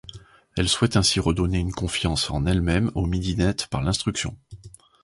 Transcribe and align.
Elle 0.57 0.67
souhaite 0.67 0.95
ainsi 0.97 1.19
redonner 1.19 1.59
une 1.59 1.73
confiance 1.73 2.31
en 2.31 2.47
elles-mêmes 2.47 2.89
aux 2.95 3.05
midinettes 3.05 3.67
par 3.67 3.83
l’instruction. 3.83 4.35